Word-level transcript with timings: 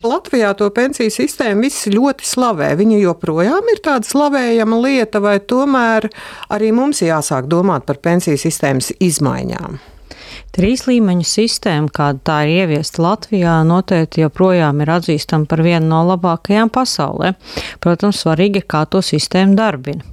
Latvijā 0.00 0.54
to 0.56 0.64
pensiju 0.72 1.12
sistēmu 1.12 1.66
visi 1.66 1.90
ļoti 1.92 2.24
slavē. 2.24 2.70
Viņa 2.78 3.02
joprojām 3.02 3.66
ir 3.68 3.82
tāda 3.84 4.08
slavējama 4.08 4.78
lieta, 4.80 5.20
vai 5.20 5.34
tomēr 5.44 6.06
arī 6.56 6.70
mums 6.72 7.02
jāsāk 7.04 7.50
domāt 7.52 7.84
par 7.84 7.98
pensiju 8.00 8.40
sistēmas 8.40 8.94
izmaiņām? 8.96 9.76
Trīs 10.56 10.86
līmeņu 10.88 11.26
sistēma, 11.28 11.92
kāda 11.92 12.24
tā 12.30 12.38
ir 12.48 12.62
ieviesta 12.62 13.04
Latvijā, 13.04 13.58
noteikti 13.68 14.24
joprojām 14.24 14.80
ir 14.80 14.94
atzīstama 14.96 15.44
par 15.50 15.60
vienu 15.68 15.92
no 15.92 16.00
labākajām 16.14 16.72
pasaulē. 16.72 17.34
Protams, 17.84 18.22
svarīgi 18.24 18.64
ir, 18.64 18.66
kā 18.72 18.86
to 18.88 19.04
sistēmu 19.04 19.52
darbina 19.60 20.08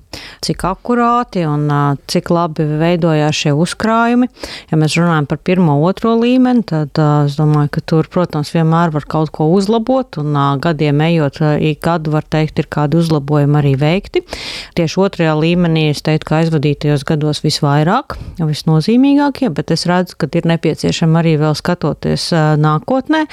cik 0.45 0.63
akurāti 0.69 1.43
un 1.47 1.67
cik 2.09 2.31
labi 2.33 2.65
veidojās 2.79 3.35
šie 3.43 3.53
uzkrājumi. 3.57 4.29
Ja 4.71 4.79
mēs 4.79 4.97
runājam 4.99 5.27
par 5.29 5.41
pirmo, 5.43 5.77
otro 5.87 6.15
līmeni, 6.19 6.63
tad 6.67 6.97
es 7.25 7.37
domāju, 7.39 7.71
ka 7.77 7.83
tur, 7.87 8.09
protams, 8.11 8.51
vienmēr 8.55 8.93
var 8.95 9.07
kaut 9.09 9.31
ko 9.35 9.49
uzlabot, 9.55 10.19
un 10.21 10.37
gadiem 10.63 11.01
ejot, 11.07 11.41
ik 11.63 11.81
gadu 11.85 12.13
var 12.15 12.25
teikt, 12.27 12.59
ir 12.61 12.69
kādi 12.71 12.99
uzlabojumi 13.01 13.59
arī 13.61 13.73
veikti. 13.79 14.23
Tieši 14.77 15.01
otrajā 15.03 15.35
līmenī 15.37 15.87
es 15.91 16.03
teiktu, 16.05 16.29
ka 16.29 16.41
aizvadītajos 16.41 17.05
gados 17.07 17.43
visvairāk, 17.45 18.17
visnozīmīgākie, 18.41 19.49
bet 19.53 19.71
es 19.75 19.85
redzu, 19.89 20.17
ka 20.19 20.29
ir 20.37 20.47
nepieciešama 20.49 21.21
arī 21.21 21.35
vēl 21.41 21.55
skatoties 21.57 22.29
nākotnē. 22.61 23.25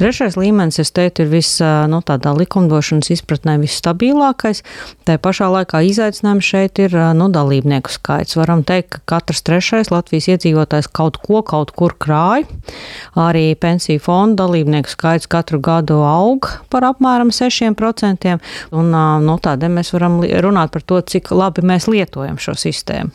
Trešais 0.00 0.38
līmenis, 0.40 0.80
es 0.82 0.92
teiktu, 0.96 1.26
ir 1.26 1.32
vis, 1.34 1.52
nu, 1.60 2.00
tādā 2.06 2.32
likumdošanas 2.36 3.12
izpratnē 3.16 3.58
visstabilākais. 3.62 4.62
Tā 5.08 5.18
pašā 5.22 5.50
laikā 5.52 5.82
izaicinājums 5.90 6.19
izaicinājums 6.20 6.44
šeit 6.44 6.78
ir 6.78 6.94
nu, 7.16 7.28
dalībnieku 7.32 7.90
skaits. 7.90 8.36
Varam 8.36 8.62
teikt, 8.62 8.90
ka 8.90 9.00
katrs 9.16 9.42
trešais 9.42 9.90
Latvijas 9.90 10.28
iedzīvotājs 10.28 10.90
kaut 10.92 11.16
ko 11.16 11.42
kaut 11.42 11.72
kur 11.72 11.94
krāj. 11.96 12.44
Arī 13.16 13.54
pensiju 13.56 14.00
fonda 14.00 14.44
dalībnieku 14.44 14.88
skaits 14.88 15.26
katru 15.26 15.60
gadu 15.60 16.02
aug 16.04 16.46
par 16.70 16.84
apmēram 16.84 17.30
6%. 17.32 18.38
Un, 18.72 18.92
nu, 19.24 19.36
tādēļ 19.40 19.72
mēs 19.72 19.92
varam 19.94 20.20
runāt 20.20 20.72
par 20.72 20.82
to, 20.82 21.00
cik 21.00 21.30
labi 21.32 21.64
mēs 21.64 21.88
lietojam 21.88 22.38
šo 22.38 22.54
sistēmu. 22.54 23.10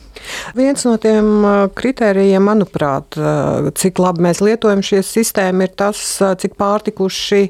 Viens 0.56 0.84
no 0.86 0.96
tiem 0.98 1.46
kritērijiem, 1.76 2.42
manuprāt, 2.42 3.16
cik 3.76 4.00
labi 4.02 4.26
mēs 4.26 4.42
lietojam 4.42 4.82
šo 4.84 5.02
sistēmu, 5.06 5.66
ir 5.66 5.74
tas, 5.78 6.02
cik 6.42 6.56
pārtikuši 6.58 7.42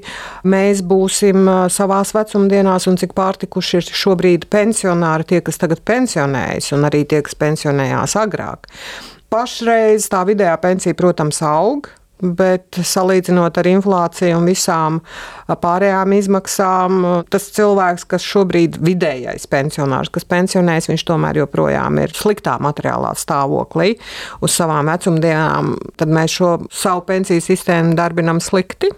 mēs 0.45 0.83
būsim 0.87 1.49
savās 1.73 2.13
vecumdienās 2.17 2.89
un 2.91 2.99
cik 3.01 3.15
pārtikuši 3.17 3.81
ir 3.81 3.91
šobrīd 4.05 4.49
pensionāri, 4.53 5.27
tie, 5.37 5.45
kas 5.45 5.61
tagad 5.61 5.85
pensionējas, 5.87 6.73
un 6.77 6.89
arī 6.89 7.05
tie, 7.05 7.21
kas 7.27 7.37
pensionējās 7.39 8.17
agrāk. 8.25 8.67
Pašreiz 9.33 10.09
tā 10.09 10.25
vidējā 10.27 10.57
pensija, 10.65 10.97
protams, 10.97 11.45
aug. 11.45 11.93
Bet 12.17 12.79
salīdzinot 12.81 13.59
ar 13.61 13.67
inflāciju 13.69 14.39
un 14.39 14.47
visām 14.49 15.03
pārējām 15.53 16.15
izmaksām, 16.17 17.03
tas 17.29 17.51
cilvēks, 17.53 18.07
kas 18.09 18.25
šobrīd 18.25 18.79
ir 18.79 18.87
vidējais 18.87 19.45
pensionārs, 19.53 20.09
kas 20.15 20.25
pensionēs, 20.25 20.89
viņš 20.89 21.05
tomēr 21.11 21.43
joprojām 21.43 22.01
ir 22.01 22.17
sliktā 22.17 22.57
materiālā 22.65 23.13
stāvoklī 23.21 23.99
uz 24.41 24.57
savām 24.57 24.89
vecumdienām. 24.89 25.75
Tad 26.01 26.17
mēs 26.17 26.39
šo 26.39 26.55
savu 26.73 27.05
pensiju 27.05 27.45
sistēmu 27.45 27.93
darbinam 28.01 28.41
slikti. 28.41 28.89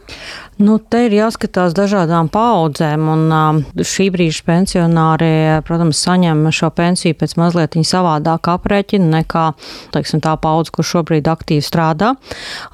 Nu, 0.59 0.81
te 0.83 1.05
ir 1.06 1.12
jāskatās 1.14 1.70
dažādām 1.70 2.27
paudzēm, 2.34 3.05
un 3.12 3.61
šī 3.78 4.09
brīža 4.11 4.42
pensionāri, 4.42 5.28
protams, 5.62 6.00
saņem 6.03 6.41
šo 6.50 6.73
pensiju 6.75 7.15
pēc 7.15 7.37
mazliet 7.39 7.77
savādāk 7.78 8.48
aprēķina 8.50 9.20
nekā 9.20 9.45
teiksim, 9.95 10.19
tā 10.25 10.33
paudze, 10.42 10.73
kur 10.75 10.87
šobrīd 10.89 11.31
aktīvi 11.31 11.62
strādā. 11.62 12.09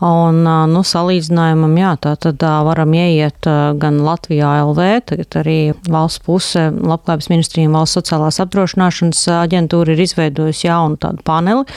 Un, 0.00 0.40
nu, 0.72 0.80
salīdzinājumam, 0.80 1.74
jā, 1.76 1.90
tā 2.06 2.14
tad 2.24 2.40
varam 2.40 2.94
ieiet 2.96 3.44
gan 3.82 4.00
Latvijā 4.06 4.54
LV, 4.62 4.88
tagad 5.12 5.38
arī 5.42 5.58
valsts 5.84 6.24
puse, 6.24 6.64
Labklājības 6.72 7.30
ministrija 7.34 7.68
un 7.68 7.76
valsts 7.76 8.00
sociālās 8.00 8.40
apdrošināšanas 8.46 9.26
aģentūra 9.42 9.92
ir 9.92 10.02
izveidojusi 10.06 10.70
jaunu 10.70 10.96
tādu 11.04 11.20
paneli, 11.28 11.68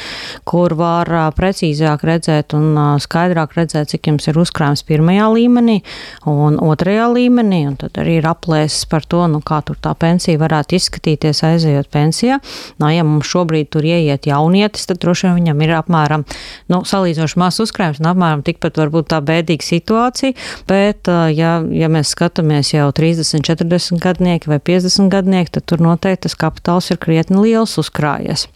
kur 0.48 0.78
var 0.80 1.12
precīzāk 1.36 2.08
redzēt 2.08 2.56
un 2.56 2.96
skaidrāk 3.04 3.60
redzēt, 3.60 3.92
cik 3.92 4.14
jums 4.14 4.32
ir 4.32 4.40
uzkrājums 4.46 4.88
pirmajā 4.88 5.30
līmenī 5.36 5.82
un 6.30 6.58
otrajā 6.64 7.08
līmenī, 7.14 7.64
un 7.70 7.78
tad 7.80 7.98
arī 8.02 8.18
ir 8.22 8.28
aplēses 8.30 8.88
par 8.90 9.06
to, 9.08 9.24
nu, 9.32 9.42
kā 9.46 9.60
tur 9.66 9.80
tā 9.82 9.94
pensija 10.00 10.40
varētu 10.42 10.78
izskatīties 10.78 11.44
aizejot 11.48 11.90
pensijā. 11.94 12.40
Nu, 12.82 12.90
ja 12.94 13.06
mums 13.08 13.30
šobrīd 13.32 13.72
tur 13.74 13.88
ieiet 13.88 14.28
jaunietis, 14.30 14.88
tad 14.90 15.02
droši 15.04 15.28
vien 15.28 15.38
viņam 15.42 15.64
ir 15.66 15.76
apmēram, 15.80 16.26
nu, 16.72 16.82
salīdzinoši 16.88 17.42
maz 17.42 17.62
uzkrājums 17.64 18.02
un 18.04 18.12
apmēram 18.12 18.44
tikpat 18.48 18.80
varbūt 18.82 19.12
tā 19.14 19.22
bēdīga 19.26 19.68
situācija, 19.68 20.36
bet, 20.70 21.10
ja, 21.36 21.58
ja 21.62 21.92
mēs 21.92 22.14
skatāmies 22.16 22.74
jau 22.76 22.90
30, 22.96 23.46
40 23.48 24.04
gadnieki 24.04 24.52
vai 24.52 24.60
50 24.60 25.12
gadnieki, 25.14 25.58
tad 25.58 25.70
tur 25.70 25.84
noteikti 25.84 26.28
tas 26.28 26.38
kapitāls 26.40 26.92
ir 26.92 27.02
krietni 27.02 27.44
liels 27.46 27.78
uzkrājies. 27.80 28.48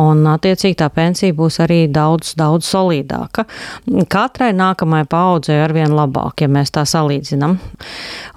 Un, 0.00 0.24
attiecīgi, 0.30 0.76
tā 0.80 0.88
pensija 0.94 1.34
būs 1.36 1.60
arī 1.64 1.84
daudz, 1.92 2.34
daudz 2.38 2.66
solidāka. 2.68 3.44
Katrai 4.10 4.52
nākamajai 4.56 5.08
paudzei 5.10 5.60
arvien 5.62 5.94
labāk, 5.94 6.44
ja 6.44 6.50
mēs 6.50 6.74
tā 6.74 6.86
salīdzinām. 6.88 7.58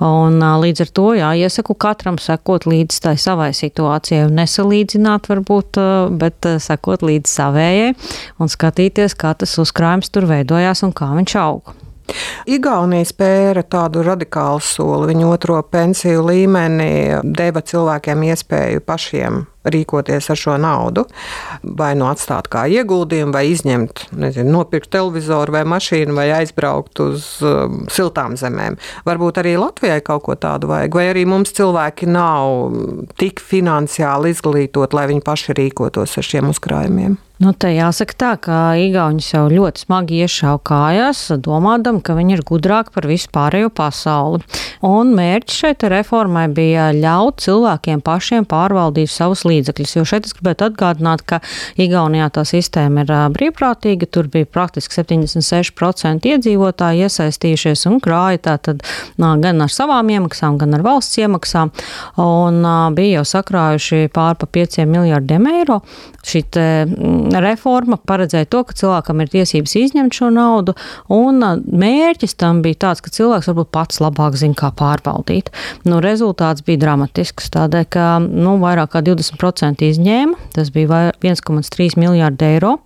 Un, 0.06 0.38
līdz 0.64 0.86
ar 0.86 0.94
to, 1.00 1.08
jā, 1.18 1.32
iesaku 1.48 1.78
katram 1.80 2.20
sekot 2.22 2.68
līdz 2.70 3.02
tai 3.08 3.16
savai 3.22 3.50
situācijai 3.58 4.28
nesalīdzināt 4.34 5.32
varbūt, 5.32 5.82
bet 6.20 6.52
sekot 6.64 7.06
līdz 7.08 7.34
savējai 7.40 7.92
un 8.42 8.54
skatīties, 8.54 9.18
kā 9.18 9.34
tas 9.38 9.58
uzkrājums 9.62 10.14
tur 10.14 10.30
veidojās 10.30 10.86
un 10.86 10.96
kā 10.96 11.12
viņš 11.18 11.38
auga. 11.42 11.78
Igaunija 12.48 13.08
spēra 13.08 13.64
tādu 13.68 14.04
radikālu 14.06 14.62
soli. 14.64 15.10
Viņa 15.12 15.28
otro 15.28 15.60
pensiju 15.72 16.24
līmeni 16.30 16.90
deva 17.36 17.64
cilvēkiem 17.66 18.24
iespēju 18.30 18.84
pašiem 18.88 19.44
rīkoties 19.74 20.30
ar 20.34 20.40
šo 20.40 20.58
naudu. 20.62 21.06
Vai 21.64 21.94
nu 22.00 22.08
atstāt 22.10 22.50
kā 22.54 22.66
ieguldījumu, 22.72 23.34
vai 23.36 23.46
izņemt, 23.52 24.08
nezinu, 24.18 24.54
nopirkt 24.58 24.92
televizoru 24.94 25.58
vai 25.58 25.64
mašīnu, 25.68 26.16
vai 26.18 26.30
aizbraukt 26.40 27.04
uz 27.04 27.28
um, 27.46 27.84
siltām 27.92 28.38
zemēm. 28.40 28.80
Varbūt 29.08 29.42
arī 29.44 29.58
Latvijai 29.60 30.02
kaut 30.06 30.26
ko 30.28 30.38
tādu 30.40 30.72
vajag, 30.72 30.98
vai 30.98 31.08
arī 31.12 31.28
mums 31.30 31.54
cilvēki 31.58 32.10
nav 32.12 32.74
tik 33.20 33.44
finansiāli 33.44 34.34
izglītoti, 34.36 34.98
lai 34.98 35.08
viņi 35.14 35.26
paši 35.26 35.58
rīkotos 35.58 36.18
ar 36.20 36.30
šiem 36.32 36.52
uzkrājumiem. 36.54 37.18
Nu, 37.38 37.52
te 37.54 37.70
jāsaka 37.70 38.16
tā, 38.18 38.30
ka 38.42 38.56
Igauni 38.82 39.22
jau 39.22 39.44
ļoti 39.52 39.84
smagi 39.84 40.24
iešāva 40.26 40.58
kājās, 40.66 41.20
domādam, 41.46 42.00
ka 42.02 42.16
viņi 42.18 42.34
ir 42.34 42.42
gudrāki 42.48 42.90
par 42.96 43.06
visu 43.06 43.30
pārējo 43.30 43.70
pasauli. 43.78 44.42
Un 44.88 45.12
mērķis 45.18 45.60
šeit 45.62 45.86
reformai 45.94 46.48
bija 46.50 46.88
ļaut 46.98 47.44
cilvēkiem 47.46 48.02
pašiem 48.06 48.48
pārvaldīt 48.50 49.12
savus 49.14 49.44
līdzekļus. 49.46 49.94
Jo 50.00 50.06
šeit 50.10 50.26
es 50.26 50.34
gribētu 50.38 50.66
atgādināt, 50.72 51.22
ka 51.30 51.40
Igaunijā 51.78 52.32
tā 52.34 52.42
sistēma 52.48 53.06
ir 53.06 53.14
brīvprātīga, 53.38 54.10
tur 54.10 54.32
bija 54.34 54.50
praktiski 54.50 54.98
76% 54.98 56.26
iedzīvotāji 56.34 57.06
iesaistījušies 57.06 57.86
un 57.92 58.02
krāja 58.02 58.42
tātad 58.50 58.82
gan 59.22 59.62
ar 59.62 59.74
savām 59.74 60.10
iemaksām, 60.16 60.58
gan 60.58 60.74
ar 60.74 60.86
valsts 60.90 61.22
iemaksām, 61.22 61.70
un 62.18 62.60
bija 62.98 63.20
jau 63.22 63.30
sakrājuši 63.38 64.10
pār 64.14 64.42
pa 64.42 64.50
5 64.58 64.82
miljardiem 64.90 65.52
eiro. 65.54 65.84
Šī 66.28 66.42
reforma 67.44 67.98
paredzēja 67.98 68.50
to, 68.52 68.64
ka 68.68 68.76
cilvēkam 68.78 69.24
ir 69.24 69.32
tiesības 69.34 69.76
izņemt 69.82 70.18
šo 70.18 70.32
naudu, 70.34 70.76
un 71.14 71.44
mērķis 71.68 72.38
tam 72.40 72.62
bija 72.66 72.82
tāds, 72.88 73.04
ka 73.04 73.14
cilvēks 73.14 73.52
varbūt 73.52 73.72
pats 73.76 74.02
labāk 74.04 74.38
zina, 74.40 74.58
kā 74.58 74.72
pārvaldīt. 74.78 75.52
Nu, 75.88 76.02
rezultāts 76.04 76.66
bija 76.68 76.84
dramatisks, 76.86 77.52
tādēļ, 77.54 77.88
ka 77.94 78.10
nu, 78.24 78.58
vairāk 78.64 78.96
kā 78.96 79.04
20% 79.06 79.88
izņēma, 79.88 80.52
tas 80.56 80.74
bija 80.76 81.08
1,3 81.22 81.98
miljārdi 82.02 82.52
eiro, 82.56 82.78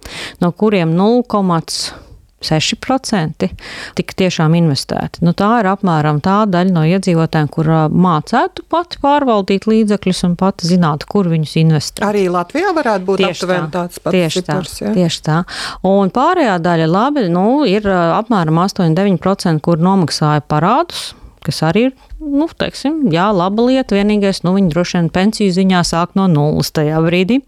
no 0.44 0.53
kuriem 0.56 0.96
0,5 0.97 2.10
6% 2.46 3.50
tika 3.97 4.18
tiešām 4.24 4.56
investēti. 4.57 5.22
Nu, 5.25 5.34
tā 5.38 5.52
ir 5.62 5.69
apmēram 5.72 6.22
tā 6.24 6.41
daļa 6.50 6.75
no 6.75 6.84
iedzīvotājiem, 6.90 7.49
kur 7.53 7.70
mācētu 7.91 8.66
pati 8.72 9.02
pārvaldīt 9.03 9.67
līdzekļus 9.70 10.23
un 10.29 10.35
pati 10.40 10.70
zinātu, 10.72 11.09
kur 11.11 11.29
viņus 11.32 11.55
investēt. 11.64 12.03
Arī 12.08 12.26
Latvijā 12.34 12.73
varētu 12.78 13.08
būt 13.08 13.23
tieši 13.23 13.38
aptuveni 13.38 13.70
tā, 13.70 13.72
tāds 13.78 14.03
pats 14.03 14.17
tieši 14.17 14.41
cipars. 14.41 14.76
Tā, 14.76 14.85
ja? 14.85 14.93
Tieši 14.97 15.23
tā. 15.29 15.40
Un 15.88 16.14
pārējā 16.14 16.59
daļa 16.66 16.91
labi, 16.91 17.26
nu, 17.32 17.47
ir 17.70 17.88
apmēram 17.91 18.61
8-9%, 18.66 19.61
kur 19.66 19.82
nomaksāja 19.82 20.46
parādus 20.49 21.11
kas 21.46 21.61
arī 21.67 21.88
ir, 21.90 21.93
nu, 22.22 22.46
teiksim, 22.46 23.08
jā, 23.14 23.28
laba 23.34 23.66
lieta. 23.66 23.96
Vienīgais, 23.97 24.43
nu, 24.46 24.53
viņi 24.58 24.70
droši 24.72 24.97
vien 24.97 25.09
pensiju 25.14 25.53
ziņā 25.55 25.82
sāk 25.88 26.14
no 26.20 26.28
nulles 26.32 26.70
tajā 26.76 26.99
brīdī. 27.03 27.40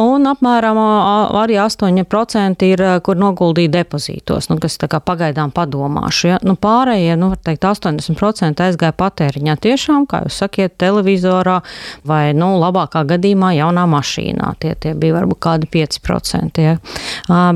Un 0.00 0.28
apmēram 0.30 0.78
arī 1.40 1.58
8% 1.60 2.66
ir, 2.68 2.84
kur 3.04 3.20
noguldīja 3.20 3.72
depozītos, 3.80 4.50
nu, 4.50 4.58
kas 4.62 4.78
tā 4.80 4.88
kā 4.90 5.02
pagaidām 5.04 5.52
padomāšu. 5.54 6.32
Ja? 6.32 6.40
Nu, 6.46 6.56
pārējie, 6.60 7.14
nu, 7.20 7.32
var 7.34 7.42
teikt, 7.44 7.66
80% 7.68 8.64
aizgāja 8.66 8.96
patēriņā 8.96 9.58
tiešām, 9.68 10.08
kā 10.10 10.24
jūs 10.26 10.40
sakiet, 10.44 10.78
televizorā 10.80 11.60
vai, 12.08 12.30
nu, 12.36 12.54
labākā 12.62 13.04
gadījumā 13.14 13.52
jaunā 13.58 13.86
mašīnā. 13.90 14.54
Tie, 14.62 14.74
tie 14.80 14.96
bija 14.98 15.20
varbūt 15.20 15.42
kādi 15.44 15.70
5%. 15.76 16.64
Ja? 16.64 16.76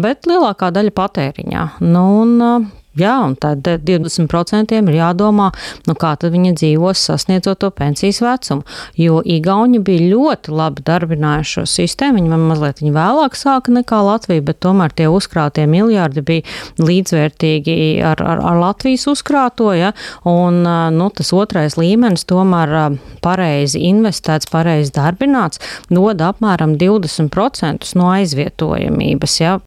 Bet 0.05 0.29
lielākā 0.29 0.73
daļa 0.75 0.97
patēriņā. 0.97 1.69
Nu, 1.85 2.07
un, 2.23 2.73
Jā, 2.95 3.15
un 3.27 3.33
tad 3.35 3.67
20% 3.67 4.71
ir 4.77 4.95
jādomā, 4.95 5.49
nu 5.89 5.95
kā 5.99 6.13
tad 6.21 6.31
viņi 6.31 6.53
dzīvos 6.61 7.01
sasniedzot 7.09 7.59
to 7.65 7.71
pensijas 7.75 8.21
vecumu. 8.23 8.63
Jo 8.95 9.19
Igauni 9.27 9.81
bija 9.83 10.13
ļoti 10.13 10.55
labi 10.55 10.85
darbinājuši 10.87 11.57
šo 11.57 11.65
sistēmu. 11.73 12.21
Viņi 12.21 12.31
man 12.31 12.45
mazliet 12.53 12.83
viņi 12.83 12.93
vēlāk 12.95 13.35
sāka 13.39 13.75
nekā 13.75 13.99
Latvija, 14.07 14.45
bet 14.47 14.61
tomēr 14.63 14.95
tie 14.95 15.09
uzkrātie 15.11 15.65
miljardi 15.71 16.23
bija 16.23 16.85
līdzvērtīgi 16.87 17.75
ar, 18.07 18.23
ar, 18.23 18.45
ar 18.53 18.61
Latvijas 18.63 19.09
uzkrāto. 19.11 19.73
Ja? 19.75 19.91
Un 20.31 20.63
nu, 20.95 21.11
tas 21.19 21.35
otrais 21.35 21.75
līmenis 21.81 22.29
tomēr 22.31 22.95
pareizi 23.27 23.83
investēts, 23.89 24.53
pareizi 24.55 24.95
darbināts, 24.95 25.59
dod 25.91 26.23
apmēram 26.23 26.79
20% 26.79 27.91
no 27.99 28.15
aizvietojamības. 28.15 29.37
Ja? 29.43 29.59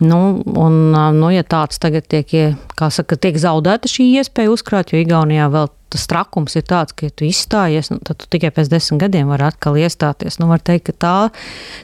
Nu, 0.00 0.40
un, 0.56 0.82
nu, 1.20 1.32
ja 1.36 1.44
tāds 1.44 1.76
tagad 1.82 2.08
tiek 2.08 2.32
kā 2.80 2.90
saka, 2.94 3.18
tiek 3.20 3.38
zaudēta 3.40 3.90
šī 3.90 4.10
iespēja 4.20 4.52
uzkrāt, 4.54 4.94
jo 4.94 5.02
Igaunijā 5.02 5.50
vēl 5.52 5.70
tas 5.90 6.06
trakums 6.10 6.56
ir 6.58 6.64
tāds, 6.68 6.94
ka, 6.96 7.08
ja 7.08 7.14
tu 7.14 7.26
izstājies, 7.26 7.90
nu, 7.92 7.98
tad 8.06 8.20
tu 8.22 8.28
tikai 8.30 8.52
pēc 8.54 8.70
desmit 8.72 9.02
gadiem 9.02 9.30
vari 9.32 9.46
atkal 9.48 9.78
iestāties. 9.80 10.38
Nu, 10.40 10.48
var 10.50 10.62
teikt, 10.64 10.90
ka 10.90 10.94
tā, 11.04 11.14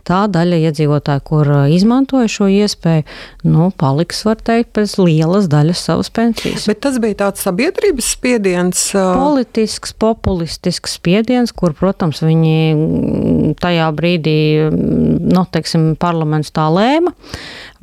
tā 0.08 0.20
daļa 0.32 0.60
iedzīvotāju, 0.68 1.24
kur 1.26 1.50
uh, 1.50 1.64
izmantoja 1.72 2.30
šo 2.30 2.48
iespēju, 2.52 3.06
nu, 3.48 3.68
paliks, 3.78 4.22
var 4.28 4.40
teikt, 4.40 4.72
pēc 4.76 4.96
lielas 5.02 5.50
daļas 5.52 5.84
savas 5.90 6.12
pensijas. 6.14 6.68
Bet 6.70 6.82
tas 6.86 7.00
bija 7.02 7.20
tāds 7.26 7.44
sabiedrības 7.46 8.12
spiediens. 8.16 8.82
Uh... 8.94 9.12
Politisks, 9.18 9.94
populistisks 9.98 10.96
spiediens, 11.00 11.54
kur, 11.56 11.74
protams, 11.76 12.22
viņi 12.24 13.54
tajā 13.60 13.90
brīdī, 13.96 14.38
nu, 14.70 15.46
teiksim, 15.52 15.94
parlaments 16.00 16.54
tā 16.54 16.68
lēma. 16.72 17.14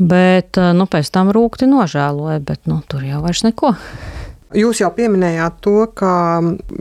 Bet 0.01 0.57
eh, 0.57 0.73
nu, 0.77 0.87
pēc 0.89 1.11
tam 1.13 1.31
rūkti 1.35 1.69
nožēloja, 1.69 2.41
bet 2.43 2.67
nu, 2.69 2.81
tur 2.89 3.05
jau 3.05 3.21
vairs 3.23 3.43
neko. 3.45 3.75
Jūs 4.53 4.81
jau 4.83 4.89
pieminējāt 4.93 5.59
to, 5.65 5.75
ka 5.97 6.13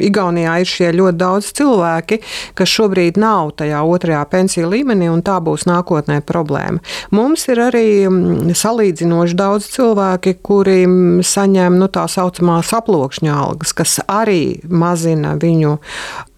Igaunijā 0.02 0.58
ir 0.62 0.69
šie 0.69 0.90
ļoti 0.96 1.19
daudz 1.20 1.50
cilvēki, 1.56 2.19
kas 2.58 2.72
šobrīd 2.72 3.20
nav 3.20 3.54
tajā 3.60 3.80
otrajā 3.88 4.22
pensiju 4.32 4.70
līmenī, 4.72 5.08
un 5.12 5.22
tā 5.24 5.38
būs 5.44 5.64
nākotnē 5.70 6.20
problēma. 6.28 6.82
Mums 7.16 7.46
ir 7.52 7.62
arī 7.64 7.86
mm, 8.08 8.52
salīdzinoši 8.58 9.38
daudz 9.38 9.70
cilvēki, 9.76 10.36
kuri 10.44 10.82
saņem 11.24 11.78
nu, 11.80 11.88
tā 11.92 12.04
saucamās 12.10 12.74
aploksņa 12.76 13.38
algas, 13.46 13.72
kas 13.76 13.98
arī 14.04 14.60
mazina 14.68 15.36
viņu 15.40 15.78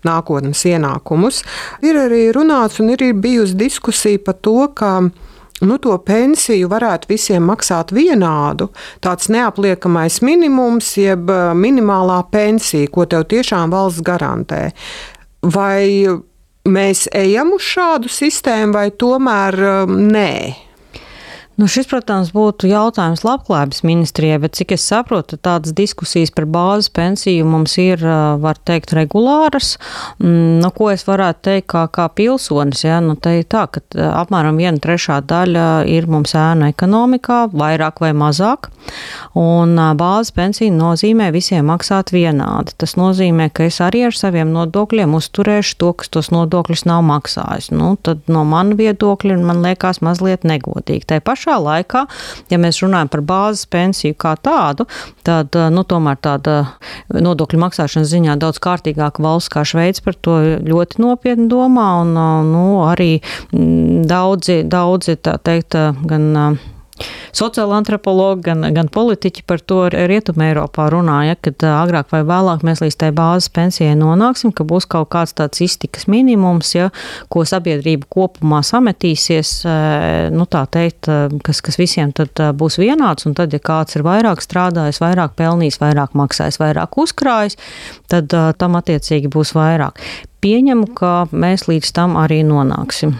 nākotnes 0.04 0.64
ienākumus. 0.69 1.42
Ir 1.84 1.98
arī 1.98 2.28
runāts 2.37 2.80
un 2.82 2.92
ir 2.94 3.06
bijusi 3.16 3.56
diskusija 3.58 4.22
par 4.25 4.38
to, 4.44 4.58
ka 4.76 4.96
nu, 5.62 5.78
to 5.78 5.94
pensiju 6.02 6.68
varētu 6.72 7.10
visiem 7.12 7.46
maksāt 7.46 7.92
vienādu, 7.94 8.70
tāds 9.04 9.30
neapliekamais 9.32 10.20
minimums, 10.24 10.94
jeb 10.98 11.30
eh, 11.30 11.52
minimālā 11.54 12.20
pensija, 12.32 12.90
ko 12.90 13.06
tev 13.06 13.26
tiešām 13.30 13.74
valsts 13.74 14.04
garantē. 14.04 14.68
Vai 15.54 16.08
mēs 16.64 17.06
ejam 17.12 17.54
uz 17.54 17.66
šādu 17.74 18.10
sistēmu, 18.10 18.74
vai 18.74 18.88
tomēr 18.90 19.60
eh, 19.62 19.96
nē? 20.14 20.30
Nu, 21.54 21.68
šis, 21.70 21.86
protams, 21.86 22.32
būtu 22.34 22.66
jautājums 22.66 23.20
labklājības 23.22 23.84
ministrijai, 23.86 24.40
bet 24.42 24.56
cik 24.58 24.72
es 24.74 24.82
saprotu, 24.90 25.36
tādas 25.38 25.70
diskusijas 25.78 26.32
par 26.34 26.48
bāzes 26.50 26.88
pensiju 26.90 27.46
mums 27.46 27.76
ir, 27.78 28.00
var 28.42 28.58
teikt, 28.66 28.90
regulāras. 28.98 29.76
Mm, 30.18 30.58
nu, 30.64 30.70
ko 30.74 30.88
es 30.90 31.06
varētu 31.06 31.44
teikt 31.46 31.68
kā, 31.70 31.84
kā 31.94 32.08
pilsonis? 32.10 32.82
Ja? 32.82 32.98
Nu, 33.04 33.14
te 33.14 33.36
ir 33.38 33.46
tā, 33.46 33.68
ka 33.70 33.84
apmēram 33.94 34.58
viena 34.58 34.82
trešā 34.82 35.20
daļa 35.30 35.68
ir 35.94 36.08
mums 36.10 36.34
ēna 36.34 36.72
ekonomikā, 36.74 37.44
vairāk 37.54 38.02
vai 38.02 38.10
mazāk, 38.18 38.72
un 39.38 39.78
bāzes 40.00 40.34
pensija 40.34 40.74
nozīmē 40.74 41.30
visiem 41.34 41.70
maksāt 41.70 42.10
vienādi. 42.16 42.74
Tas 42.82 42.96
nozīmē, 42.98 43.46
ka 43.54 43.68
es 43.70 43.78
arī 43.78 44.08
ar 44.08 44.18
saviem 44.18 44.50
nodokļiem 44.56 45.14
uzturēšu 45.20 45.78
to, 45.78 45.94
kas 46.02 46.10
tos 46.10 46.32
nodokļus 46.34 46.82
nav 46.90 47.06
maksājis. 47.06 47.70
Nu, 47.70 47.94
tad 47.94 48.26
no 48.26 48.42
mana 48.42 48.74
viedokļa 48.74 49.38
man 49.38 49.62
liekas 49.62 50.02
mazliet 50.02 50.42
negodīgi. 50.42 51.06
Tai 51.14 51.22
pašā 51.22 51.44
laikā, 51.52 52.05
ja 52.50 52.58
mēs 52.61 52.81
runājam 52.82 53.11
par 53.12 53.25
bāzes 53.26 53.69
pensiju 53.70 54.17
kā 54.19 54.35
tādu, 54.41 54.87
tad 55.26 55.55
nu, 55.75 55.85
tomēr 55.88 56.19
tāda 56.25 56.56
nodokļu 57.12 57.61
maksāšanas 57.64 58.11
ziņā 58.11 58.38
daudz 58.41 58.61
kārtīgāka 58.64 59.25
valsts 59.25 59.52
kā 59.52 59.64
Šveica 59.69 60.05
par 60.05 60.19
to 60.25 60.37
ļoti 60.64 61.02
nopietni 61.05 61.49
domā. 61.52 61.88
Un, 62.05 62.14
nu, 62.50 62.64
arī 62.88 63.19
daudzi, 63.52 64.62
daudzi 64.69 65.19
tā 65.20 65.38
teikt, 65.44 65.76
gan 66.08 66.58
sociāla 67.35 67.79
antropologi, 67.81 68.44
gan, 68.49 68.64
gan 68.75 68.88
politiķi 68.93 69.44
par 69.49 69.62
to 69.62 69.81
Rietumē 69.93 70.52
Eiropā 70.52 70.87
runāja, 70.93 71.37
ka 71.43 71.52
agrāk 71.75 72.12
vai 72.14 72.23
vēlāk 72.26 72.64
mēs 72.67 72.82
līdz 72.85 72.99
tai 73.00 73.11
bāzes 73.17 73.50
pensijai 73.55 73.96
nonāksim, 73.99 74.52
ka 74.55 74.67
būs 74.69 74.87
kaut 74.91 75.11
kāds 75.14 75.35
tāds 75.37 75.62
iztikas 75.64 76.06
minimums, 76.11 76.75
ja, 76.76 76.91
ko 77.32 77.44
sabiedrība 77.49 78.06
kopumā 78.14 78.62
sametīsies, 78.67 79.56
nu 80.35 80.46
tā 80.50 80.64
teikt, 80.70 81.11
kas, 81.46 81.62
kas 81.64 81.81
visiem 81.81 82.14
tad 82.14 82.38
būs 82.58 82.79
vienāds, 82.82 83.26
un 83.29 83.35
tad, 83.38 83.55
ja 83.55 83.62
kāds 83.62 83.99
ir 83.99 84.06
vairāk 84.06 84.44
strādājis, 84.44 85.02
vairāk 85.02 85.35
pelnījis, 85.38 85.81
vairāk 85.82 86.14
maksājis, 86.19 86.61
vairāk 86.62 86.99
uzkrājis, 87.02 87.58
tad 88.11 88.31
tam 88.31 88.79
attiecīgi 88.79 89.32
būs 89.32 89.55
vairāk. 89.58 90.02
Pieņemu, 90.44 90.93
ka 90.99 91.25
mēs 91.32 91.67
līdz 91.70 91.94
tam 91.97 92.19
arī 92.20 92.43
nonāksim. 92.47 93.17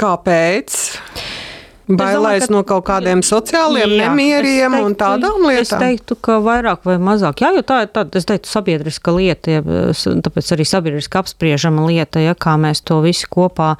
Kāpēc? 0.00 0.76
Bailēs 1.98 2.50
no 2.52 2.62
kaut 2.68 2.84
kādiem 2.88 3.22
sociāliem 3.26 3.94
jā, 3.96 4.06
nemieriem 4.06 4.76
teiktu, 4.76 4.86
un 4.86 4.96
tādām 4.98 5.46
lietām? 5.46 5.62
Es 5.64 5.72
teiktu, 5.72 6.16
ka 6.22 6.38
vairāk 6.44 6.84
vai 6.86 6.96
mazāk. 7.02 7.42
Jā, 7.44 7.52
jo 7.56 7.64
tā 7.66 7.82
ir 7.86 7.92
tāda, 7.94 8.20
es 8.20 8.28
teiktu, 8.28 8.50
sabiedriska 8.50 9.14
lieta, 9.16 9.58
ja, 9.58 9.62
tāpēc 10.26 10.52
arī 10.56 10.66
sabiedriski 10.68 11.20
apspriežama 11.20 11.86
lieta, 11.88 12.22
ja 12.22 12.36
kā 12.38 12.56
mēs 12.60 12.84
to 12.86 13.00
visi 13.04 13.28
kopā 13.30 13.74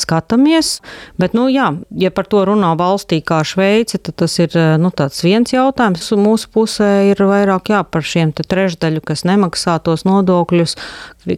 skatāmies. 0.00 0.78
Bet, 1.20 1.36
nu, 1.36 1.48
jā, 1.52 1.70
ja 1.98 2.12
par 2.14 2.28
to 2.30 2.44
runā 2.48 2.72
valstī 2.78 3.20
kā 3.24 3.42
Šveice, 3.46 4.00
tad 4.02 4.18
tas 4.22 4.38
ir 4.42 4.56
nu, 4.80 4.92
tāds 4.94 5.22
viens 5.24 5.52
jautājums. 5.52 6.10
Mūsu 6.18 6.50
pusē 6.52 6.90
ir 7.10 7.22
vairāk 7.26 7.72
jā, 7.72 7.82
par 7.84 8.06
šiem 8.06 8.32
trešdaļu, 8.36 9.02
kas 9.06 9.26
nemaksā 9.28 9.78
tos 9.84 10.06
nodokļus, 10.08 10.76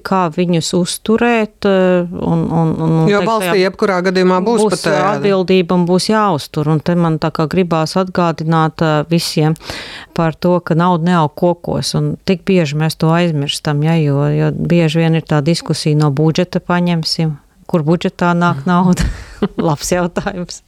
kā 0.04 0.22
viņus 0.32 0.72
uzturēt. 0.78 1.66
Un, 1.66 2.44
un, 2.48 2.72
un, 2.78 2.94
jo 3.10 3.20
teikt, 3.20 3.30
valstī 3.30 3.58
jā, 3.58 3.68
jebkurā 3.68 4.00
gadījumā 4.08 4.40
būs, 4.44 4.64
būs 4.64 4.86
atbildība 4.92 5.76
un 5.78 5.86
būs 5.88 6.03
būs 6.04 6.10
jāuztur. 6.10 6.68
Un 6.68 6.80
te 6.80 6.94
man 6.94 7.18
tā 7.18 7.30
kā 7.30 7.46
gribās 7.48 7.96
atgādināt 7.96 8.80
visiem 9.10 9.54
par 10.14 10.34
to, 10.34 10.60
ka 10.60 10.74
nauda 10.74 11.04
neaug 11.04 11.34
kokos. 11.34 11.94
Un 11.94 12.16
tik 12.24 12.44
bieži 12.44 12.76
mēs 12.76 12.96
to 12.96 13.10
aizmirstam, 13.10 13.82
ja, 13.82 13.96
jo, 13.96 14.28
jo 14.28 14.52
bieži 14.52 15.00
vien 15.00 15.14
ir 15.14 15.22
tā 15.22 15.42
diskusija 15.42 15.96
no 15.96 16.10
budžeta 16.10 16.60
paņemsim, 16.60 17.36
kur 17.66 17.82
budžetā 17.82 18.34
nāk 18.34 18.66
nauda. 18.66 19.04
Labs 19.56 19.92
jautājums. 19.92 20.62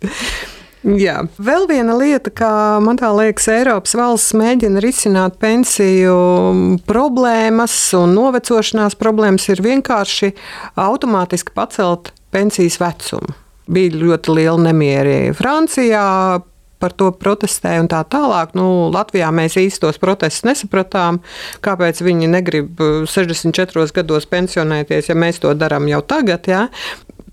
Jā. 0.86 1.24
Vēl 1.38 1.66
viena 1.66 1.96
lieta, 1.98 2.30
kā 2.30 2.78
man 2.78 2.96
liekas, 2.96 3.48
Eiropas 3.48 3.96
valsts 3.98 4.36
mēģina 4.38 4.78
risināt 4.80 5.40
pensiju 5.40 6.78
problēmas 6.86 7.74
un 7.98 8.14
novecošanās 8.14 8.94
problēmas, 8.94 9.48
ir 9.50 9.64
vienkārši 9.64 10.30
automātiski 10.76 11.56
pacelt 11.56 12.12
pensijas 12.30 12.78
vecumu 12.78 13.34
bija 13.70 13.96
ļoti 13.96 14.36
liela 14.36 14.68
nemieri 14.68 15.32
Francijā. 15.36 16.42
Par 16.76 16.92
to 16.92 17.06
protestēja 17.16 17.80
un 17.80 17.86
tā 17.88 18.02
tālāk. 18.04 18.50
Nu, 18.52 18.90
Latvijā 18.92 19.30
mēs 19.32 19.54
īstos 19.56 19.96
protestus 19.96 20.44
nesapratām, 20.44 21.22
kāpēc 21.64 22.02
viņi 22.04 22.28
negrib 22.28 22.82
64 23.08 23.86
gados 23.96 24.28
pensionēties, 24.28 25.08
ja 25.08 25.16
mēs 25.16 25.40
to 25.40 25.54
darām 25.56 25.88
jau 25.88 26.02
tagad. 26.04 26.44
Ja? 26.52 26.66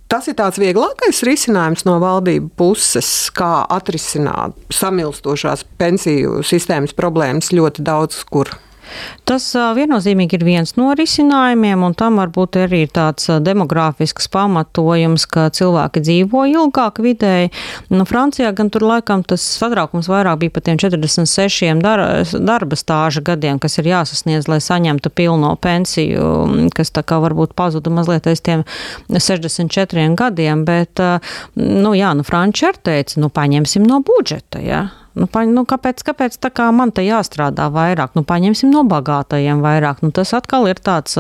Tas 0.08 0.30
ir 0.32 0.38
tāds 0.40 0.62
vieglākais 0.62 1.20
risinājums 1.28 1.84
no 1.84 1.98
valdību 2.00 2.54
puses, 2.56 3.08
kā 3.36 3.66
atrisināt 3.68 4.56
samilstošās 4.72 5.66
pensiju 5.76 6.40
sistēmas 6.48 6.96
problēmas 6.96 7.52
ļoti 7.52 7.84
daudz 7.84 8.24
kur. 8.32 8.52
Tas 9.28 9.46
viennozīmīgi 9.78 10.38
ir 10.38 10.46
viens 10.46 10.76
no 10.78 10.92
risinājumiem, 10.98 11.84
un 11.86 11.96
tam 11.98 12.20
varbūt 12.22 12.58
arī 12.66 12.84
ir 12.86 12.94
tāds 12.94 13.30
demogrāfisks 13.44 14.28
pamatojums, 14.34 15.26
ka 15.30 15.48
cilvēki 15.54 16.04
dzīvo 16.04 16.46
ilgāk 16.52 17.00
vidēji. 17.04 17.52
Nu, 17.94 18.06
Francijā 18.10 18.52
gan 18.56 18.72
tur 18.74 18.86
laikam 18.88 19.24
tas 19.28 19.44
satraukums 19.60 20.10
vairāk 20.12 20.42
bija 20.44 20.56
par 20.56 20.66
tiem 20.68 20.80
46 20.82 21.82
dar 21.84 22.04
darba 22.34 22.78
stāža 22.80 23.24
gadiem, 23.26 23.60
kas 23.64 23.78
ir 23.80 23.90
jāsasniedz, 23.92 24.50
lai 24.52 24.60
saņemtu 24.64 25.12
pilno 25.16 25.54
pensiju, 25.62 26.70
kas 26.76 26.94
tā 26.96 27.06
kā 27.08 27.20
varbūt 27.24 27.56
pazuda 27.58 27.94
mazliet 27.94 28.28
aiz 28.30 28.44
tiem 28.44 28.66
64 29.10 30.10
gadiem, 30.20 30.66
bet, 30.68 31.02
nu 31.56 31.96
jā, 31.98 32.12
nu 32.18 32.28
Franči 32.28 32.68
ar 32.70 32.80
teica, 32.82 33.20
nu 33.24 33.32
paņemsim 33.34 33.88
no 33.88 34.02
budžeta, 34.06 34.62
jā. 34.64 34.84
Ja? 34.84 35.03
Nu, 35.14 35.28
pa, 35.30 35.44
nu, 35.46 35.62
kāpēc 35.70 36.02
kāpēc 36.02 36.40
kā 36.58 36.72
man 36.74 36.90
te 36.96 37.04
jāstrādā 37.06 37.68
vairāk? 37.74 38.16
Nu, 38.18 38.24
paņemsim 38.26 38.72
no 38.74 38.82
bagātajiem 38.90 39.62
vairāk. 39.62 40.02
Nu, 40.02 40.10
tas 40.16 40.34
atkal 40.34 40.66
ir 40.72 40.80
tāds, 40.82 41.20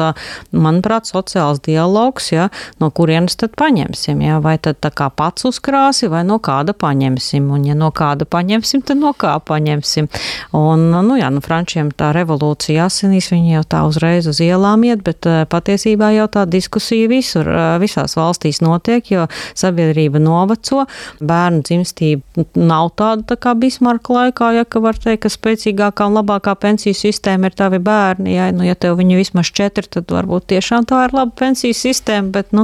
manuprāt, 0.50 1.06
sociāls 1.10 1.62
dialogs, 1.62 2.32
ja, 2.34 2.48
no 2.82 2.90
kurienes 2.90 3.38
tad 3.38 3.54
paņemsim. 3.60 4.24
Ja? 4.26 4.40
Vai 4.42 4.56
tad 4.58 4.82
kā 4.82 5.10
pats 5.14 5.46
uzkrāsi, 5.46 6.10
vai 6.10 6.24
no 6.26 6.40
kāda 6.42 6.74
paņemsim. 6.74 7.52
Un, 7.54 7.68
ja 7.70 7.78
no 7.78 7.92
kāda 7.94 8.26
paņemsim, 8.26 8.82
tad 8.88 8.98
no 8.98 9.14
kā 9.14 9.36
paņemsim. 9.46 10.10
Un, 10.58 10.88
nu, 10.90 11.20
jā, 11.22 11.30
nu, 11.34 11.44
frančiem 11.46 11.94
tā 11.94 12.10
revolūcija 12.18 12.90
asinīs, 12.90 13.30
viņi 13.34 13.58
jau 13.60 13.64
tā 13.76 13.84
uzreiz 13.90 14.30
uz 14.32 14.42
ielām 14.42 14.88
iet, 14.90 15.06
bet 15.06 15.30
patiesībā 15.54 16.10
jau 16.18 16.28
tā 16.34 16.48
diskusija 16.50 17.12
visur, 17.12 17.50
visās 17.84 18.18
valstīs 18.18 18.64
notiek, 18.66 19.06
jo 19.14 19.30
sabiedrība 19.54 20.22
noveco, 20.24 20.88
bērnu 21.22 21.62
dzimstība 21.70 22.50
nav 22.58 22.94
tāda 22.98 23.34
tā 23.34 23.38
kā 23.38 23.54
bismarka 23.54 23.83
Bismarka 23.84 24.14
laikā, 24.16 24.50
ja 24.56 24.64
ka 24.64 24.80
var 24.80 24.96
teikt, 24.96 25.26
ka 25.26 25.30
spēcīgākā 25.34 26.06
un 26.08 26.14
labākā 26.16 26.54
pensiju 26.56 26.96
sistēma 26.96 27.50
ir 27.50 27.56
tavi 27.60 27.82
bērni. 27.84 28.32
Ja, 28.32 28.46
nu, 28.56 28.64
ja 28.64 28.78
tev 28.80 28.96
viņi 28.96 29.18
vismaz 29.18 29.50
četri, 29.52 29.90
tad 29.92 30.08
varbūt 30.08 30.46
tiešām 30.54 30.86
tā 30.88 31.02
ir 31.04 31.12
laba 31.12 31.34
pensiju 31.36 31.76
sistēma, 31.76 32.32
bet 32.32 32.54
nu, 32.56 32.64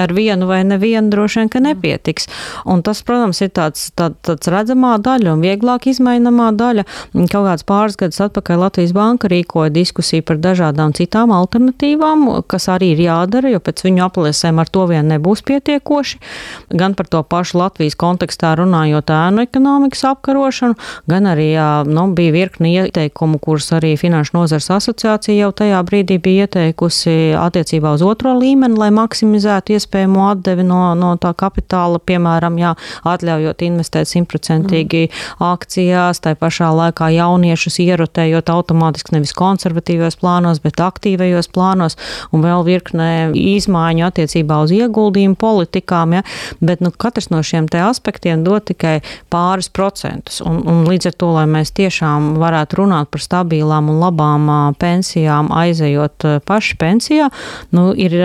ar 0.00 0.14
vienu 0.16 0.48
vai 0.48 0.62
nevienu 0.64 1.12
droši 1.12 1.42
vien, 1.42 1.50
ka 1.52 1.60
nepietiks. 1.60 2.30
Un 2.64 2.80
tas, 2.80 3.02
protams, 3.04 3.42
ir 3.44 3.50
tāds, 3.52 3.90
tā, 3.92 4.08
tāds 4.24 4.48
redzamā 4.48 4.94
daļa 5.04 5.34
un 5.34 5.44
vieglāk 5.44 5.90
izmainamā 5.92 6.48
daļa. 6.56 6.86
Kaut 7.12 7.44
kāds 7.50 7.68
pāris 7.68 8.00
gadus 8.00 8.22
atpakaļ 8.24 8.64
Latvijas 8.64 8.96
Banka 8.96 9.28
rīkoja 9.28 9.74
diskusiju 9.74 10.24
par 10.24 10.40
dažādām 10.40 10.96
citām 10.96 11.34
alternatīvām, 11.36 12.24
kas 12.48 12.70
arī 12.72 12.94
ir 12.94 13.04
jādara, 13.04 13.52
jo 13.52 13.60
pēc 13.60 13.84
viņu 13.84 14.06
aplēsēm 14.08 14.64
ar 14.64 14.72
to 14.72 14.88
vien 14.88 15.12
nebūs 15.12 15.44
pietiekoši. 15.44 16.24
Gan 16.72 16.96
par 16.96 17.12
to 17.12 17.20
pašu 17.20 17.60
Latvijas 17.60 18.00
kontekstā 18.00 18.56
runājot 18.62 19.12
ēnu 19.12 19.44
ekonomikas 19.44 20.08
apkarošanu 20.14 20.53
likumdošanu, 20.54 20.74
gan 21.06 21.26
arī 21.26 21.54
nu, 21.86 22.14
bija 22.14 22.32
virkni 22.32 22.74
ieteikumu, 22.74 23.38
kurus 23.38 23.72
arī 23.72 23.96
Finanšu 23.96 24.36
nozars 24.36 24.70
asociācija 24.70 25.44
jau 25.44 25.52
tajā 25.52 25.82
brīdī 25.84 26.18
bija 26.18 26.46
ieteikusi 26.46 27.34
attiecībā 27.38 27.94
uz 27.94 28.02
otro 28.02 28.34
līmeni, 28.38 28.76
lai 28.78 28.90
maksimizētu 28.90 29.74
iespējamo 29.74 30.28
atdevi 30.30 30.64
no, 30.64 30.94
no 30.94 31.16
tā 31.16 31.34
kapitāla, 31.34 31.98
piemēram, 31.98 32.58
jā, 32.58 32.74
atļaujot 33.04 33.62
investēt 33.62 34.08
simtprocentīgi 34.08 35.08
mm. 35.08 35.44
akcijās, 35.44 36.20
tai 36.20 36.34
pašā 36.34 36.70
laikā 36.74 37.10
jauniešus 37.14 37.80
ierotējot 37.84 38.50
automātiski 38.50 39.16
nevis 39.16 39.34
konservatīvos 39.36 40.18
plānos, 40.20 40.62
bet 40.62 40.80
aktīvajos 40.80 41.50
plānos, 41.54 41.98
un 42.32 42.44
vēl 42.44 42.64
virknē 42.66 43.10
izmaiņu 43.34 44.06
attiecībā 44.08 44.60
uz 44.64 44.74
ieguldījumu 44.74 45.38
politikām, 45.40 46.18
ja, 46.18 46.24
bet 46.60 46.82
nu, 46.84 46.90
katrs 46.90 47.30
no 47.30 47.42
šiem 47.42 47.68
aspektiem 47.74 48.44
dod 48.44 48.66
tikai 48.68 49.00
pāris 49.32 49.70
procentus. 49.72 50.40
Un, 50.44 50.60
un 50.68 50.82
līdz 50.88 51.10
ar 51.10 51.16
to, 51.20 51.30
lai 51.36 51.46
mēs 51.50 51.72
tiešām 51.76 52.34
varētu 52.40 52.82
runāt 52.82 53.10
par 53.12 53.22
stabilām 53.24 53.88
un 53.92 54.02
labām 54.02 54.50
pensijām, 54.80 55.48
aizejot 55.54 56.44
paši 56.44 56.76
pensijā, 56.80 57.30
nu, 57.74 57.92
ir 57.96 58.18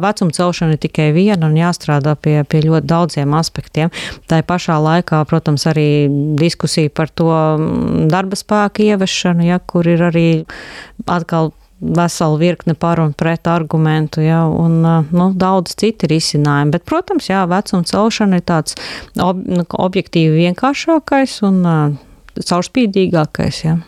vecuma 0.00 0.34
celšana 0.34 0.74
ir 0.74 0.82
tikai 0.82 1.10
viena 1.14 1.46
un 1.46 1.56
jāstrādā 1.58 2.16
pie, 2.18 2.42
pie 2.48 2.62
ļoti 2.64 2.88
daudziem 2.90 3.34
aspektiem. 3.38 3.92
Tā 4.30 4.42
pašā 4.46 4.78
laikā, 4.82 5.22
protams, 5.30 5.66
arī 5.70 6.08
diskusija 6.38 6.90
par 6.90 7.12
to 7.14 7.30
darba 8.10 8.38
spēku 8.38 8.88
ieviešanu, 8.88 9.46
ja, 9.46 9.60
kur 9.62 9.86
ir 9.88 10.02
arī 10.10 10.28
atkal 11.06 11.52
vesela 11.84 12.38
virkne 12.40 12.74
par 12.74 13.00
un 13.02 13.12
pret 13.12 13.46
argumentu, 13.50 14.22
ja, 14.24 14.44
un 14.48 14.80
nu, 14.82 15.28
daudz 15.36 15.76
citi 15.80 16.08
risinājumi. 16.10 16.74
Bet, 16.74 16.86
protams, 16.88 17.28
jā, 17.30 17.44
vecuma 17.50 17.86
celšana 17.88 18.40
ir 18.40 18.46
tāds 18.48 18.78
ob, 19.20 19.44
nu, 19.44 19.66
objektīvi 19.68 20.46
vienkāršākais 20.46 21.40
un 21.48 21.60
uh, 21.64 21.96
caurspīdīgākais. 22.40 23.64
Ja. 23.66 23.78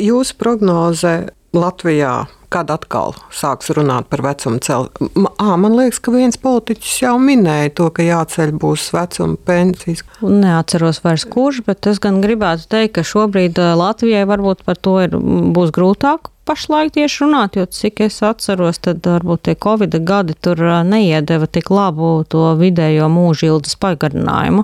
Jūsu 0.00 0.38
prognoze 0.40 1.18
Latvijā 1.56 2.24
kad 2.52 2.70
atkal 2.70 3.14
sāks 3.34 3.72
runāt 3.74 4.08
par 4.10 4.22
vecumu 4.24 4.60
celšanu. 4.62 5.26
Man 5.60 5.74
liekas, 5.76 5.98
ka 6.02 6.14
viens 6.14 6.38
politiķis 6.40 7.00
jau 7.02 7.16
minēja 7.20 7.72
to, 7.80 7.88
ka 7.94 8.06
jāceļ 8.06 8.54
būs 8.62 8.86
vecuma 8.94 9.38
pensijas. 9.48 10.04
Neatceros 10.22 11.02
vairs 11.04 11.26
kurš, 11.28 11.64
bet 11.66 11.90
es 11.90 12.00
gan 12.02 12.22
gribētu 12.24 12.68
teikt, 12.72 12.94
ka 12.98 13.06
šobrīd 13.06 13.58
Latvijai 13.58 14.24
varbūt 14.30 14.64
par 14.68 14.78
to 14.78 14.98
ir, 15.04 15.18
būs 15.56 15.74
grūtāk 15.76 16.30
pašlaik 16.46 16.92
tieši 16.94 17.24
runāt, 17.24 17.56
jo 17.58 17.66
cik 17.66 18.04
es 18.06 18.20
atceros, 18.24 18.78
tad 18.84 19.06
varbūt 19.06 19.46
tie 19.48 19.54
Covid 19.58 19.96
gadi 20.06 20.36
tur 20.38 20.60
neiedeva 20.86 21.48
tik 21.50 21.70
labu 21.74 22.20
to 22.30 22.44
vidējo 22.60 23.08
mūža 23.10 23.48
ilgas 23.50 23.74
pagarinājumu. 23.82 24.62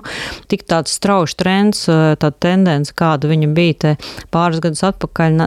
Tik 0.51 0.63
tāds 0.69 0.95
strauši 0.95 1.37
trends, 1.39 1.83
tāda 1.89 2.31
tendence, 2.45 2.93
kāda 2.95 3.27
viņa 3.31 3.49
bija 3.55 3.77
te 3.83 3.91
pāris 4.33 4.61
gadus 4.63 4.83
atpakaļ, 4.87 5.43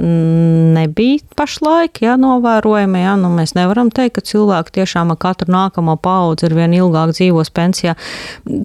nebija 0.77 1.25
pašlaik, 1.39 2.03
jā, 2.05 2.19
novērojama, 2.21 3.03
jā, 3.07 3.17
nu 3.21 3.33
mēs 3.37 3.57
nevaram 3.57 3.91
teikt, 3.95 4.19
ka 4.19 4.27
cilvēki 4.33 4.77
tiešām 4.81 5.15
ar 5.15 5.21
katru 5.23 5.53
nākamo 5.57 5.97
paudzi 6.03 6.51
ir 6.51 6.57
vien 6.59 6.77
ilgāk 6.77 7.15
dzīvos 7.17 7.53
pensijā. 7.57 7.97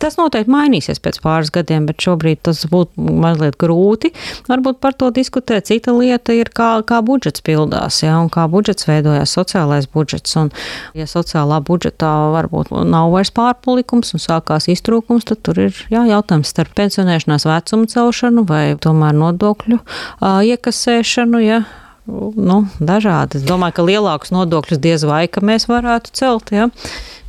Tas 0.01 0.20
noteikti 0.20 0.51
mainīsies 0.51 1.00
pēc 1.04 1.22
pāris 1.24 1.54
gadiem, 1.56 1.88
bet 1.88 2.04
šobrīd 2.04 2.44
tas 2.50 2.66
būtu 2.72 3.08
mazliet 3.24 3.58
grūti. 3.62 4.12
Varbūt 4.51 4.84
par 4.84 4.98
to 5.00 5.12
diskutēt. 5.16 5.70
Cita 5.72 5.94
lieta 5.96 6.36
ir, 6.36 6.51
kā, 6.51 6.74
kā 6.88 7.00
budžets 7.06 7.44
pildīt 7.46 7.61
pildās, 7.62 8.01
ja, 8.03 8.18
un 8.22 8.30
kā 8.34 8.48
budžets 8.51 8.88
veidojās, 8.89 9.34
sociālais 9.36 9.88
budžets. 9.91 10.34
Un, 10.39 10.50
ja 10.98 11.06
sociālā 11.10 11.62
budžetā 11.65 12.10
varbūt 12.34 12.74
nav 12.89 13.12
vairs 13.13 13.32
pārpalikums 13.36 14.15
un 14.15 14.24
sākās 14.24 14.70
iztrūkums, 14.72 15.27
tad 15.30 15.44
tur 15.46 15.62
ir 15.68 15.77
jā, 15.94 16.06
jautājums 16.10 16.51
starp 16.51 16.74
pensionēšanās 16.80 17.46
vecumu 17.50 17.89
celšanu 17.91 18.46
vai 18.50 18.63
tomēr 18.82 19.15
nodokļu 19.18 19.77
uh, 19.77 20.41
iekasēšanu. 20.48 21.44
Ja, 21.46 21.63
nu, 22.10 22.63
dažādi. 22.82 23.41
Es 23.41 23.48
domāju, 23.48 23.77
ka 23.77 23.88
lielākus 23.88 24.34
nodokļus 24.34 24.82
diez 24.82 25.06
vai 25.08 25.27
mēs 25.41 25.70
varētu 25.70 26.15
celt. 26.18 26.53
Ja? 26.56 26.70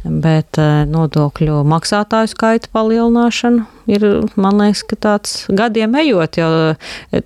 Bet 0.03 0.59
nodokļu 0.91 1.61
maksātāju 1.71 2.33
skaita 2.33 2.71
palielināšana 2.75 3.67
ir, 3.93 4.07
man 4.35 4.59
liekas, 4.59 4.83
tāds 4.99 5.37
gadiem 5.51 5.95
ejot, 6.01 6.41
jau 6.41 6.51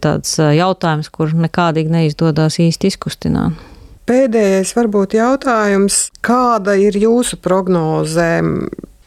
tāds 0.04 0.37
jautājums, 0.37 1.09
kur 1.09 1.33
nekādīgi 1.33 1.95
neizdodas 1.95 2.61
īsti 2.61 2.92
izkustināt. 2.92 3.64
Pēdējais 4.06 4.71
varbūt 4.76 5.16
jautājums, 5.16 6.11
kāda 6.23 6.76
ir 6.78 6.95
jūsu 7.00 7.40
prognoze 7.42 8.28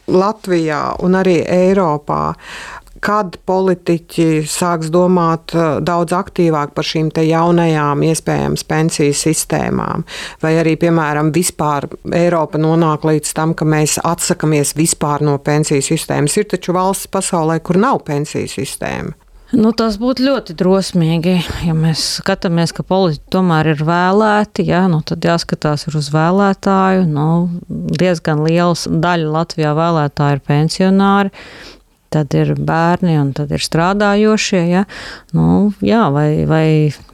Latvijā 0.10 0.82
un 1.06 1.16
arī 1.20 1.38
Eiropā 1.46 2.34
kad 3.04 3.38
politiķi 3.48 4.44
sāks 4.50 4.92
domāt 4.94 5.54
eh, 5.56 5.80
daudz 5.86 6.16
aktīvāk 6.16 6.74
par 6.76 6.88
šīm 6.88 7.12
jaunajām, 7.20 8.04
iespējams, 8.10 8.66
pensiju 8.70 9.16
sistēmām, 9.16 10.06
vai 10.44 10.56
arī, 10.62 10.76
piemēram, 10.80 11.34
vispār 11.36 11.90
Eiropa 12.16 12.62
nonāk 12.62 13.08
līdz 13.08 13.34
tam, 13.36 13.56
ka 13.58 13.66
mēs 13.66 13.98
atsakāmies 14.04 14.76
vispār 14.78 15.26
no 15.26 15.38
pensiju 15.38 15.84
sistēmas. 15.86 16.38
Ir 16.38 16.52
taču 16.52 16.76
valsts 16.76 17.10
pasaulē, 17.12 17.60
kur 17.64 17.80
nav 17.82 18.04
pensiju 18.08 18.52
sistēma. 18.52 19.16
Nu, 19.50 19.72
tas 19.74 19.96
būtu 19.98 20.28
ļoti 20.28 20.54
drosmīgi, 20.54 21.32
ja 21.66 21.74
mēs 21.74 22.04
skatāmies, 22.20 22.70
ka 22.76 22.84
politiķi 22.86 23.32
tomēr 23.34 23.72
ir 23.72 23.82
vēlēti. 23.82 24.68
Jā, 24.70 24.84
nu, 24.92 25.00
tad 25.02 25.26
jāskatās 25.26 25.88
uz 25.90 26.12
vēlētāju. 26.14 27.08
Nu, 27.10 27.26
diezgan 27.68 28.44
liela 28.46 28.78
daļa 28.78 29.34
Latvijā 29.40 29.74
vēlētāju 29.80 30.38
ir 30.38 30.46
pensionāri 30.46 31.34
tad 32.14 32.34
ir 32.38 32.54
bērni 32.58 33.16
un 33.20 33.32
tad 33.38 33.52
ir 33.54 33.64
strādājošie. 33.64 34.62
Ja? 34.70 34.84
Nu, 35.36 35.70
jā, 35.86 36.02
vai, 36.14 36.46
vai, 36.50 36.66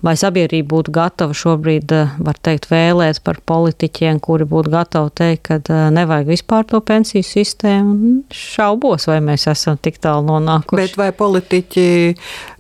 vai 0.06 0.16
sabiedrība 0.20 0.72
būtu 0.72 0.94
gatava 0.96 1.36
šobrīd, 1.36 1.92
eh, 1.96 2.16
var 2.26 2.40
teikt, 2.42 2.70
vēlēt 2.72 3.22
par 3.26 3.42
politiķiem, 3.46 4.20
kuri 4.24 4.48
būtu 4.50 4.74
gatavi 4.74 5.14
teikt, 5.22 5.44
ka 5.50 5.60
eh, 5.62 5.86
nevajag 5.96 6.32
vispār 6.32 6.68
to 6.70 6.82
pensiju 6.82 7.26
sistēmu? 7.28 8.12
Šaubos, 8.34 9.10
vai 9.12 9.22
mēs 9.26 9.48
esam 9.52 9.80
tik 9.82 10.00
tālu 10.04 10.28
nonākuši. 10.32 10.82
Bet 10.82 11.00
vai 11.00 11.12
politiķi 11.16 11.88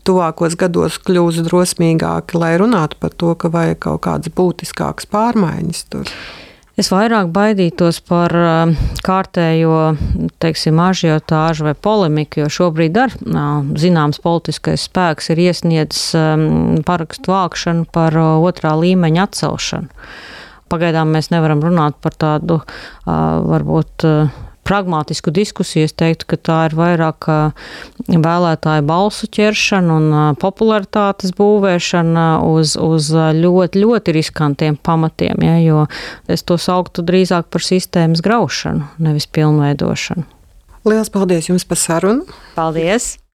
tuvākos 0.05 0.57
gados 0.59 0.99
kļūs 1.01 1.43
drosmīgāki, 1.47 2.39
lai 2.39 2.55
runātu 2.61 2.99
par 3.01 3.15
to, 3.15 3.33
ka 3.39 3.51
vajag 3.53 3.79
kaut 3.87 4.03
kādas 4.05 4.33
būtiskākas 4.35 5.09
pārmaiņas 5.11 5.87
tur? 5.89 6.11
Es 6.75 6.89
vairāk 6.91 7.29
baidītos 7.31 8.01
par 8.03 8.33
um, 8.35 8.73
kārtējo, 9.05 9.95
teiksim, 10.43 10.79
ažiotāžu 10.83 11.69
vai 11.69 11.73
polemiku, 11.87 12.41
jo 12.43 12.49
šobrīd 12.51 12.97
ar 12.99 13.15
zināms 13.79 14.19
politiskais 14.23 14.83
spēks 14.89 15.31
ir 15.31 15.39
iesniedzis 15.45 16.09
um, 16.19 16.81
parakstu 16.83 17.31
vākšanu 17.31 17.87
par 17.95 18.19
uh, 18.19 18.43
otrā 18.43 18.73
līmeņa 18.81 19.23
atcelšanu. 19.29 19.87
Pagaidām 20.67 21.15
mēs 21.15 21.31
nevaram 21.31 21.63
runāt 21.63 21.95
par 22.03 22.17
tādu 22.19 22.59
uh, 22.59 22.67
varbūt 23.07 24.07
uh, 24.09 24.35
pragmātisku 24.65 25.33
diskusiju. 25.33 25.85
Es 25.87 25.95
teiktu, 25.97 26.27
ka 26.33 26.39
tā 26.41 26.59
ir 26.69 26.77
vairāk 26.77 27.29
vēlētāju 28.09 28.85
balsu 28.89 29.29
ķeršana 29.37 29.97
un 29.99 30.37
popularitātes 30.41 31.35
būvēšana 31.37 32.27
uz, 32.49 32.75
uz 32.79 33.11
ļoti, 33.13 33.83
ļoti 33.85 34.15
riskantiem 34.19 34.77
pamatiem, 34.77 35.43
ja, 35.45 35.57
jo 35.63 35.85
es 36.31 36.45
to 36.45 36.59
sauktu 36.61 37.05
drīzāk 37.05 37.51
par 37.53 37.65
sistēmas 37.65 38.23
graušanu, 38.25 38.89
nevis 39.01 39.29
pilnveidošanu. 39.29 40.25
Lielas 40.85 41.09
paldies 41.09 41.49
jums 41.49 41.65
par 41.65 41.81
sarunu! 41.81 42.25
Paldies! 42.57 43.15